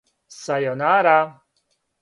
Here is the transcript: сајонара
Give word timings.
сајонара 0.39 1.15